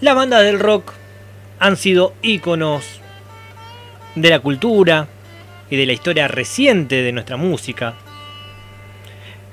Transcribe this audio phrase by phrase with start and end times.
[0.00, 0.92] Las bandas del rock
[1.58, 3.00] han sido íconos
[4.14, 5.08] de la cultura
[5.68, 7.94] y de la historia reciente de nuestra música,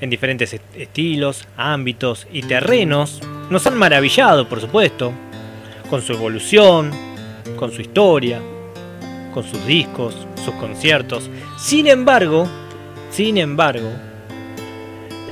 [0.02, 5.13] en diferentes estilos, ámbitos y terrenos, nos han maravillado, por supuesto,
[5.89, 6.92] con su evolución,
[7.56, 8.40] con su historia,
[9.34, 11.28] con sus discos, sus conciertos.
[11.58, 12.48] Sin embargo,
[13.10, 13.90] sin embargo,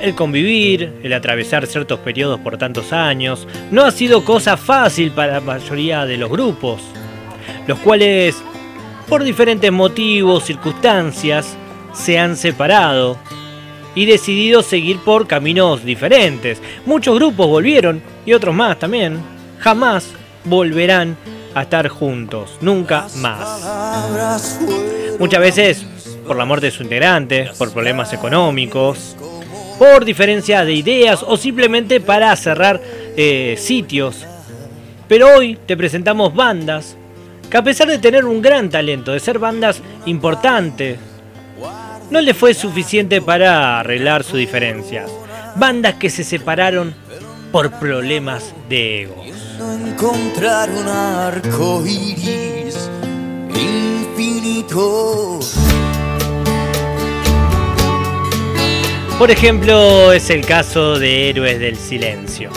[0.04, 5.34] el convivir, el atravesar ciertos periodos por tantos años, no ha sido cosa fácil para
[5.34, 6.82] la mayoría de los grupos,
[7.66, 8.36] los cuales,
[9.08, 11.56] por diferentes motivos, circunstancias,
[11.94, 13.16] se han separado
[13.94, 16.60] y decidido seguir por caminos diferentes.
[16.84, 19.18] Muchos grupos volvieron y otros más también.
[19.60, 20.10] Jamás
[20.44, 21.16] volverán
[21.54, 24.60] a estar juntos, nunca más.
[25.18, 25.86] Muchas veces
[26.26, 29.16] por la muerte de su integrante, por problemas económicos,
[29.78, 32.80] por diferencia de ideas o simplemente para cerrar
[33.16, 34.24] eh, sitios.
[35.08, 36.96] Pero hoy te presentamos bandas
[37.50, 40.98] que a pesar de tener un gran talento, de ser bandas importantes,
[42.10, 45.10] no le fue suficiente para arreglar sus diferencias.
[45.56, 46.94] Bandas que se separaron
[47.52, 49.24] por problemas de ego.
[49.60, 52.90] Encontrar un arco iris
[53.54, 55.38] infinito.
[59.18, 62.50] Por ejemplo, es el caso de Héroes del Silencio.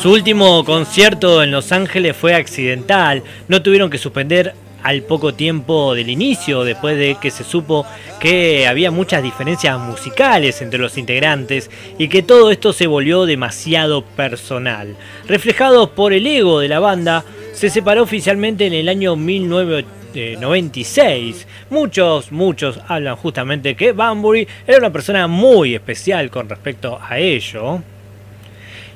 [0.00, 5.94] Su último concierto en Los Ángeles fue accidental, no tuvieron que suspender al poco tiempo
[5.94, 7.86] del inicio, después de que se supo
[8.20, 14.04] que había muchas diferencias musicales entre los integrantes y que todo esto se volvió demasiado
[14.04, 14.94] personal.
[15.26, 17.24] Reflejado por el ego de la banda,
[17.54, 21.46] se separó oficialmente en el año 1996.
[21.70, 27.80] Muchos, muchos hablan justamente que Banbury era una persona muy especial con respecto a ello.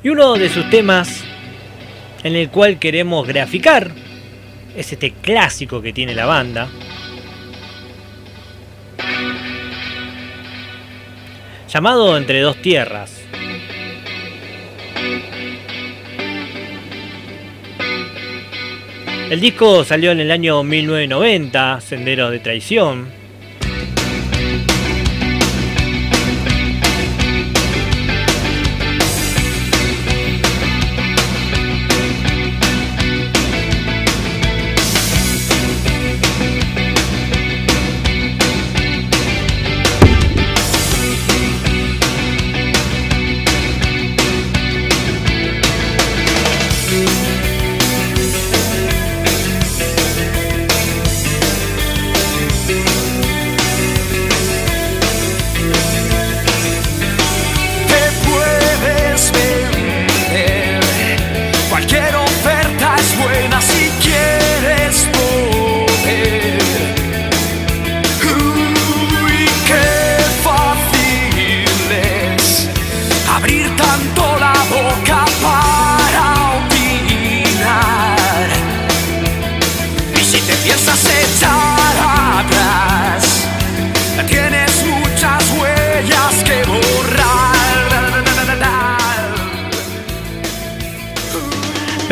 [0.05, 1.25] Y uno de sus temas
[2.22, 3.91] en el cual queremos graficar
[4.77, 6.69] es este clásico que tiene la banda.
[11.69, 13.21] Llamado Entre dos tierras.
[19.31, 23.18] El disco salió en el año 1990, Senderos de Traición.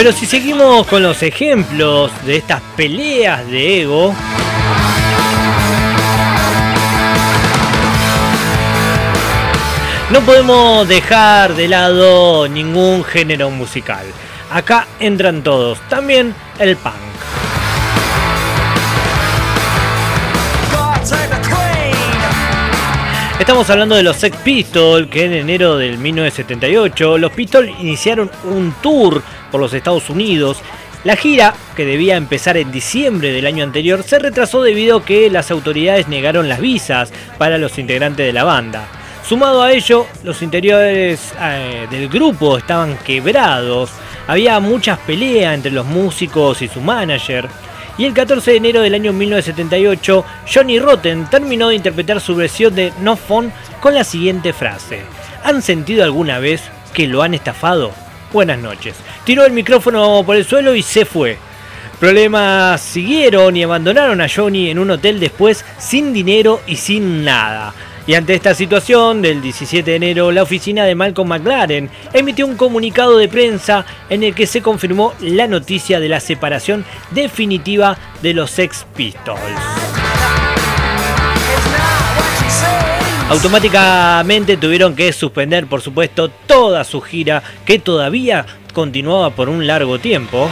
[0.07, 4.15] Pero si seguimos con los ejemplos de estas peleas de ego,
[10.11, 14.07] no podemos dejar de lado ningún género musical.
[14.53, 16.95] Acá entran todos, también el punk.
[23.41, 28.73] Estamos hablando de los Sex Pistols, que en enero del 1978 los Pistols iniciaron un
[28.81, 30.59] tour por los Estados Unidos.
[31.05, 35.31] La gira, que debía empezar en diciembre del año anterior, se retrasó debido a que
[35.31, 38.89] las autoridades negaron las visas para los integrantes de la banda.
[39.29, 43.91] Sumado a ello, los interiores eh, del grupo estaban quebrados,
[44.29, 47.49] había muchas peleas entre los músicos y su manager.
[47.99, 52.75] Y el 14 de enero del año 1978, Johnny Rotten terminó de interpretar su versión
[52.75, 55.03] de No Phone con la siguiente frase.
[55.45, 57.93] ¿Han sentido alguna vez que lo han estafado?
[58.33, 58.97] Buenas noches.
[59.25, 61.39] Tiró el micrófono por el suelo y se fue.
[62.01, 67.73] Problemas siguieron y abandonaron a Johnny en un hotel después sin dinero y sin nada.
[68.07, 72.57] Y ante esta situación, del 17 de enero, la oficina de Malcolm McLaren emitió un
[72.57, 78.35] comunicado de prensa en el que se confirmó la noticia de la separación definitiva de
[78.35, 79.86] los Sex Pistols.
[83.29, 89.99] Automáticamente tuvieron que suspender, por supuesto, toda su gira que todavía continuaba por un largo
[89.99, 90.49] tiempo.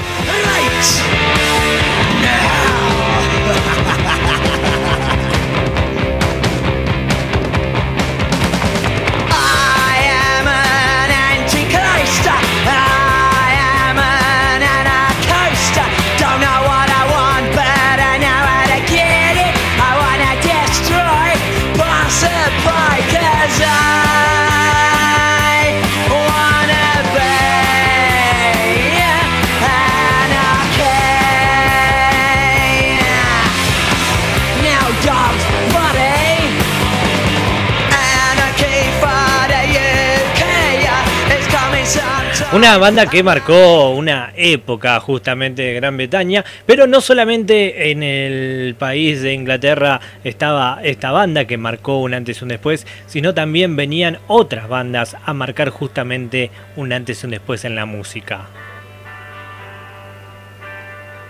[42.55, 48.77] Una banda que marcó una época justamente de Gran Bretaña, pero no solamente en el
[48.79, 53.75] país de Inglaterra estaba esta banda que marcó un antes y un después, sino también
[53.75, 58.47] venían otras bandas a marcar justamente un antes y un después en la música.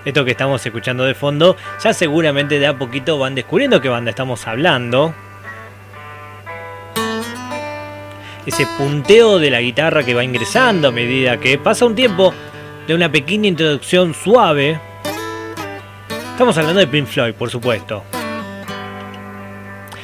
[0.04, 4.10] Esto que estamos escuchando de fondo, ya seguramente de a poquito van descubriendo qué banda
[4.10, 5.14] estamos hablando.
[8.46, 12.32] Ese punteo de la guitarra que va ingresando a medida que pasa un tiempo
[12.86, 14.78] de una pequeña introducción suave.
[16.32, 18.02] Estamos hablando de Pink Floyd, por supuesto.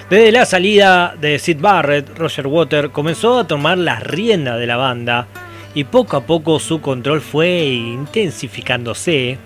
[0.09, 4.77] Desde la salida de Sid Barrett, Roger Water comenzó a tomar las riendas de la
[4.77, 5.29] banda
[5.75, 9.39] y poco a poco su control fue intensificándose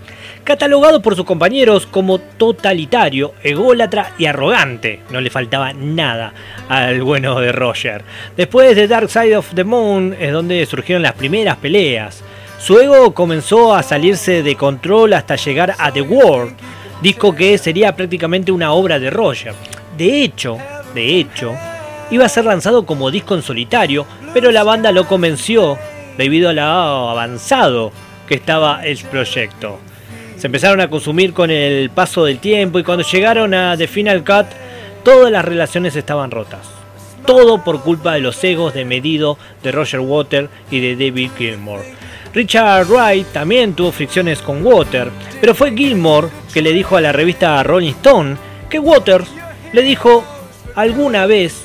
[0.44, 5.00] catalogado por sus compañeros como totalitario, ególatra y arrogante.
[5.10, 6.32] No le faltaba nada
[6.68, 8.04] al bueno de Roger.
[8.36, 12.22] Después de Dark Side of the Moon es donde surgieron las primeras peleas.
[12.58, 16.54] Su ego comenzó a salirse de control hasta llegar a The World,
[17.02, 19.54] disco que sería prácticamente una obra de Roger.
[19.96, 20.58] De hecho,
[20.94, 21.54] de hecho,
[22.10, 25.78] iba a ser lanzado como disco en solitario, pero la banda lo convenció
[26.16, 27.92] debido a lo avanzado
[28.28, 29.78] que estaba el proyecto
[30.44, 34.22] se empezaron a consumir con el paso del tiempo y cuando llegaron a The Final
[34.22, 34.44] Cut,
[35.02, 36.66] todas las relaciones estaban rotas.
[37.24, 41.80] Todo por culpa de los egos de medido de Roger Water y de David Gilmour.
[42.34, 45.08] Richard Wright también tuvo fricciones con Water,
[45.40, 48.36] pero fue Gilmour que le dijo a la revista Rolling Stone
[48.68, 49.28] que Waters
[49.72, 50.22] le dijo
[50.74, 51.64] alguna vez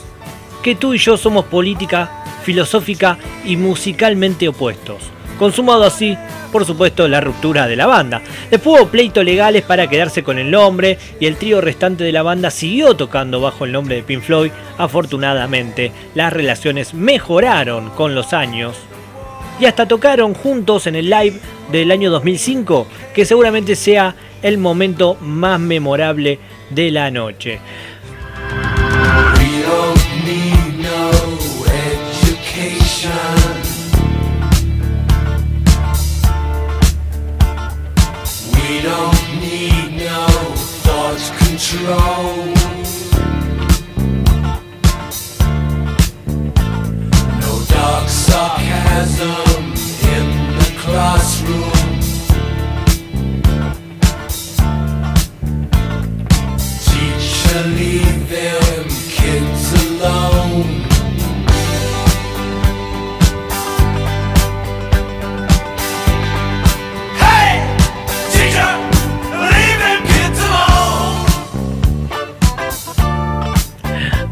[0.63, 6.17] que tú y yo somos política, filosófica y musicalmente opuestos consumado así,
[6.51, 8.21] por supuesto, la ruptura de la banda.
[8.51, 12.21] Después hubo pleitos legales para quedarse con el nombre y el trío restante de la
[12.21, 14.51] banda siguió tocando bajo el nombre de Pink Floyd.
[14.77, 18.75] Afortunadamente, las relaciones mejoraron con los años
[19.59, 21.39] y hasta tocaron juntos en el live
[21.71, 26.39] del año 2005, que seguramente sea el momento más memorable
[26.69, 27.59] de la noche.
[41.69, 42.08] try.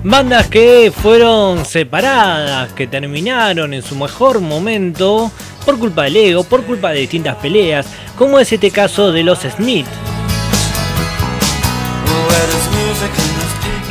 [0.10, 5.30] Bandas que fueron separadas, que terminaron en su mejor momento
[5.66, 7.88] por culpa del ego, por culpa de distintas peleas,
[8.18, 9.86] como es este caso de los Smith.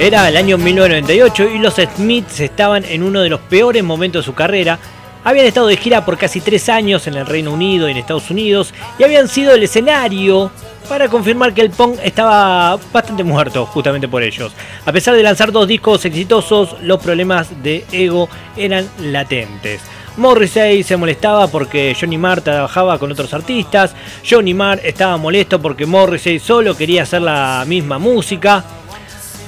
[0.00, 4.24] Era el año 1998 y los Smiths estaban en uno de los peores momentos de
[4.24, 4.78] su carrera.
[5.22, 8.30] Habían estado de gira por casi tres años en el Reino Unido y en Estados
[8.30, 10.50] Unidos y habían sido el escenario
[10.86, 14.52] para confirmar que el Pong estaba bastante muerto justamente por ellos.
[14.84, 19.80] A pesar de lanzar dos discos exitosos, los problemas de ego eran latentes.
[20.16, 23.94] Morrissey se molestaba porque Johnny Marr trabajaba con otros artistas,
[24.28, 28.64] Johnny Marr estaba molesto porque Morrissey solo quería hacer la misma música.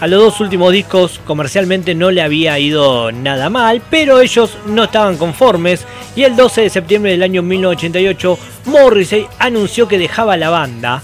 [0.00, 4.84] A los dos últimos discos comercialmente no le había ido nada mal, pero ellos no
[4.84, 10.50] estaban conformes y el 12 de septiembre del año 1988 Morrissey anunció que dejaba la
[10.50, 11.02] banda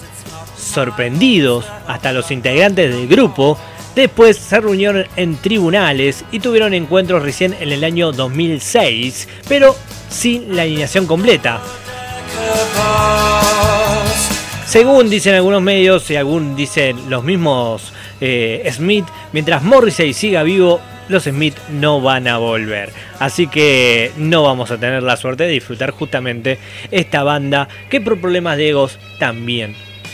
[0.64, 3.58] sorprendidos hasta los integrantes del grupo,
[3.94, 9.76] después se reunieron en tribunales y tuvieron encuentros recién en el año 2006, pero
[10.08, 11.60] sin la alineación completa.
[14.66, 20.80] Según dicen algunos medios y según dicen los mismos eh, Smith, mientras Morrissey siga vivo,
[21.08, 22.90] los Smith no van a volver.
[23.20, 26.58] Así que no vamos a tener la suerte de disfrutar justamente
[26.90, 29.76] esta banda que por problemas de egos también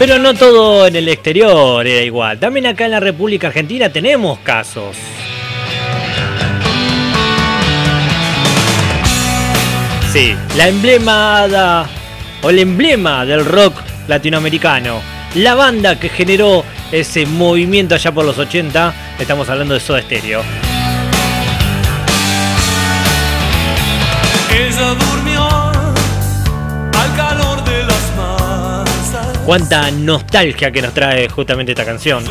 [0.00, 2.38] Pero no todo en el exterior era igual.
[2.38, 4.96] También acá en la República Argentina tenemos casos.
[10.10, 11.86] Sí, la emblemada
[12.40, 13.74] o el emblema del rock
[14.08, 15.02] latinoamericano.
[15.34, 20.42] La banda que generó ese movimiento allá por los 80, estamos hablando de Soda Stereo.
[29.50, 32.22] Cuánta nostalgia que nos trae justamente esta canción.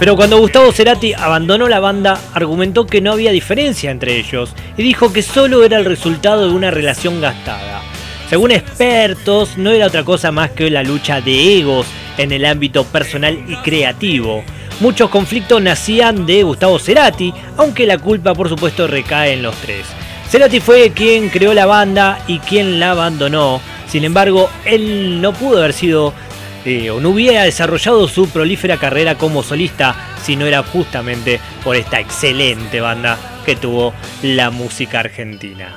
[0.00, 4.82] Pero cuando Gustavo Cerati abandonó la banda, argumentó que no había diferencia entre ellos y
[4.82, 7.82] dijo que solo era el resultado de una relación gastada.
[8.28, 11.86] Según expertos, no era otra cosa más que la lucha de egos
[12.18, 14.42] en el ámbito personal y creativo.
[14.80, 19.86] Muchos conflictos nacían de Gustavo Cerati, aunque la culpa por supuesto recae en los tres.
[20.28, 25.58] Cerati fue quien creó la banda y quien la abandonó, sin embargo, él no pudo
[25.58, 26.12] haber sido
[26.64, 31.76] eh, o no hubiera desarrollado su prolífera carrera como solista si no era justamente por
[31.76, 35.76] esta excelente banda que tuvo la música argentina.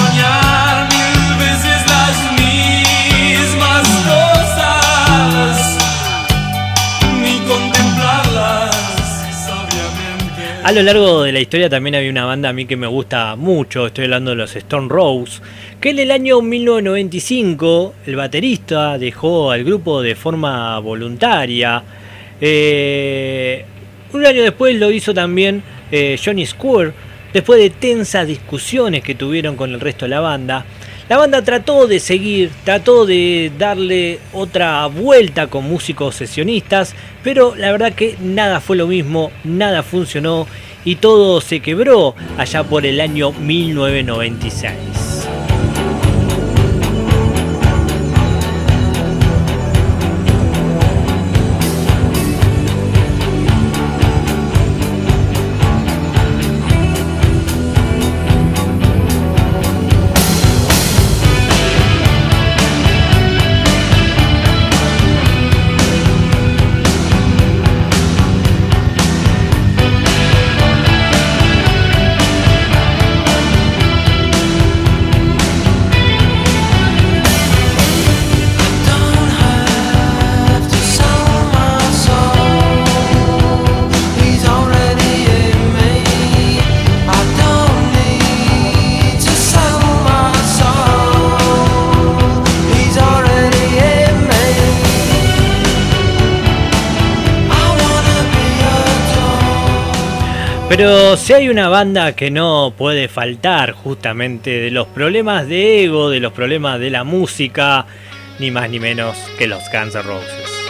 [10.63, 13.35] A lo largo de la historia también había una banda a mí que me gusta
[13.35, 15.41] mucho, estoy hablando de los Stone Rose,
[15.79, 21.83] que en el año 1995 el baterista dejó al grupo de forma voluntaria.
[22.39, 23.65] Eh,
[24.13, 26.93] un año después lo hizo también eh, Johnny Square
[27.33, 30.65] Después de tensas discusiones que tuvieron con el resto de la banda,
[31.09, 37.71] la banda trató de seguir, trató de darle otra vuelta con músicos sesionistas, pero la
[37.71, 40.47] verdad que nada fue lo mismo, nada funcionó
[40.85, 45.10] y todo se quebró allá por el año 1996.
[100.71, 106.09] Pero si hay una banda que no puede faltar justamente de los problemas de ego,
[106.09, 107.85] de los problemas de la música,
[108.39, 110.61] ni más ni menos que los Guns N' Roses.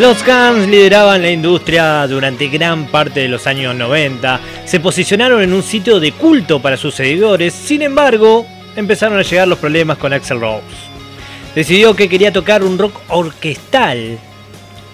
[0.00, 5.54] Los Guns lideraban la industria durante gran parte de los años 90, se posicionaron en
[5.54, 8.46] un sitio de culto para sus seguidores, sin embargo,
[8.76, 10.62] empezaron a llegar los problemas con Axel Rose.
[11.54, 14.18] Decidió que quería tocar un rock orquestal,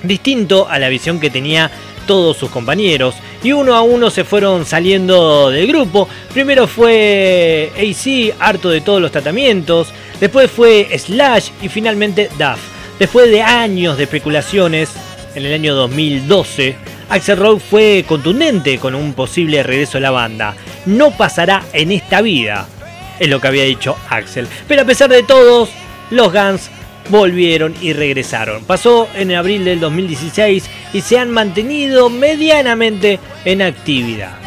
[0.04, 1.72] distinto a la visión que tenía
[2.06, 6.08] todos sus compañeros, y uno a uno se fueron saliendo del grupo.
[6.32, 9.88] Primero fue AC, harto de todos los tratamientos,
[10.20, 12.60] después fue Slash y finalmente Duff.
[13.00, 14.90] Después de años de especulaciones,
[15.34, 16.76] en el año 2012,
[17.14, 20.56] Axel Rose fue contundente con un posible regreso a la banda.
[20.84, 22.66] No pasará en esta vida,
[23.20, 24.48] es lo que había dicho Axel.
[24.66, 25.70] Pero a pesar de todos,
[26.10, 26.70] los Guns
[27.10, 28.64] volvieron y regresaron.
[28.64, 34.43] Pasó en abril del 2016 y se han mantenido medianamente en actividad.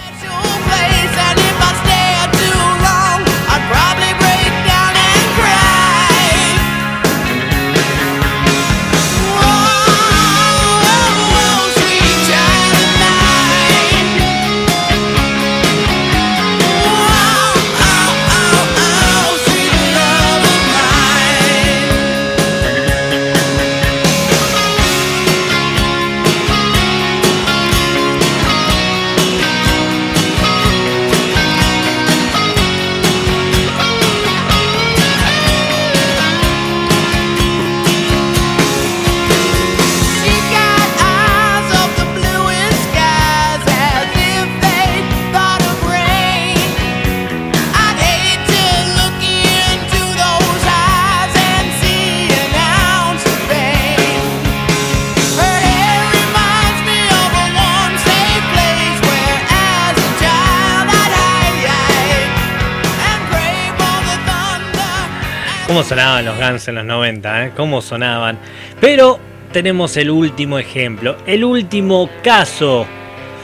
[65.78, 67.52] Cómo sonaban los Guns en los 90, ¿eh?
[67.56, 68.40] Cómo sonaban.
[68.82, 69.20] Pero
[69.52, 72.88] tenemos el último ejemplo, el último caso.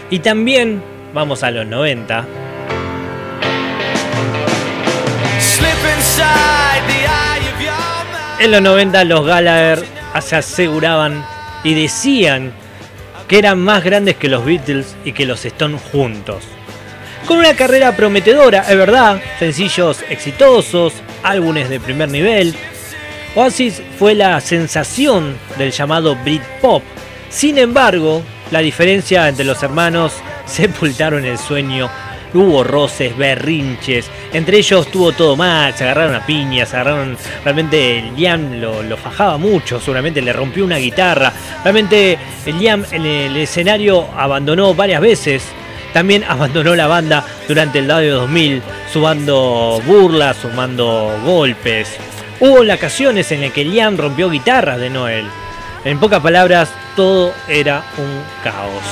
[0.09, 0.81] Y también
[1.13, 2.25] vamos a los 90.
[8.39, 9.85] En los 90 los Gallagher
[10.19, 11.23] se aseguraban
[11.63, 12.51] y decían
[13.27, 16.45] que eran más grandes que los Beatles y que los Stones juntos.
[17.27, 20.93] Con una carrera prometedora, es verdad, sencillos exitosos,
[21.23, 22.53] álbumes de primer nivel.
[23.35, 26.83] Oasis fue la sensación del llamado Britpop.
[27.29, 30.13] Sin embargo, la diferencia entre los hermanos
[30.45, 31.89] sepultaron el sueño.
[32.35, 37.15] Hubo roces, berrinches, entre ellos tuvo todo mal, se agarraron a piñas, agarraron.
[37.43, 41.31] Realmente Liam lo, lo, fajaba mucho, seguramente le rompió una guitarra.
[41.63, 45.43] Realmente Liam en el escenario abandonó varias veces
[45.93, 51.95] también abandonó la banda durante el año 2000, sumando burlas, sumando golpes.
[52.39, 55.25] Hubo ocasiones en las que Liam rompió guitarras de Noel.
[55.85, 58.83] En pocas palabras, todo era un caos.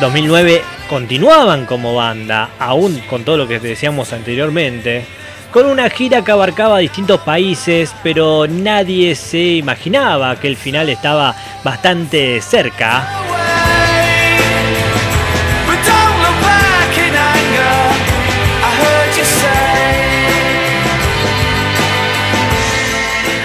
[0.00, 5.06] 2009 continuaban como banda, aún con todo lo que decíamos anteriormente
[5.54, 11.32] con una gira que abarcaba distintos países, pero nadie se imaginaba que el final estaba
[11.62, 13.08] bastante cerca.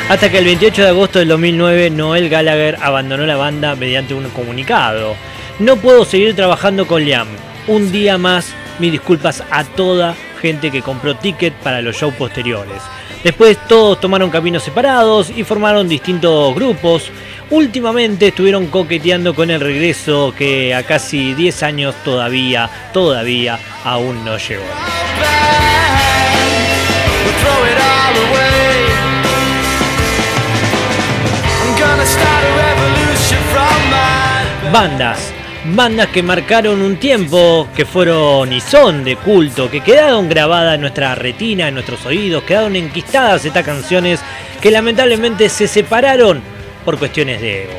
[0.10, 4.28] Hasta que el 28 de agosto del 2009 Noel Gallagher abandonó la banda mediante un
[4.32, 5.16] comunicado.
[5.60, 7.28] No puedo seguir trabajando con Liam.
[7.68, 12.82] Un día más, mis disculpas a toda gente que compró ticket para los shows posteriores.
[13.24, 17.12] Después todos tomaron caminos separados y formaron distintos grupos.
[17.50, 24.38] Últimamente estuvieron coqueteando con el regreso que a casi 10 años todavía, todavía aún no
[24.38, 24.64] llegó.
[34.72, 35.34] Bandas
[35.66, 40.82] bandas que marcaron un tiempo, que fueron y son de culto, que quedaron grabadas en
[40.82, 44.22] nuestra retina, en nuestros oídos, quedaron enquistadas estas canciones
[44.62, 46.42] que lamentablemente se separaron
[46.86, 47.74] por cuestiones de ego.